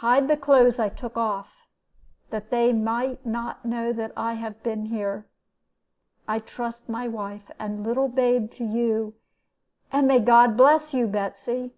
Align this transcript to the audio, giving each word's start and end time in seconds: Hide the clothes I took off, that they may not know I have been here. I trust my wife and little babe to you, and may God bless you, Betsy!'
Hide 0.00 0.26
the 0.28 0.38
clothes 0.38 0.78
I 0.78 0.88
took 0.88 1.18
off, 1.18 1.66
that 2.30 2.48
they 2.48 2.72
may 2.72 3.18
not 3.26 3.62
know 3.66 4.10
I 4.16 4.32
have 4.32 4.62
been 4.62 4.86
here. 4.86 5.26
I 6.26 6.38
trust 6.38 6.88
my 6.88 7.06
wife 7.08 7.50
and 7.58 7.84
little 7.84 8.08
babe 8.08 8.50
to 8.52 8.64
you, 8.64 9.12
and 9.92 10.08
may 10.08 10.20
God 10.20 10.56
bless 10.56 10.94
you, 10.94 11.06
Betsy!' 11.06 11.74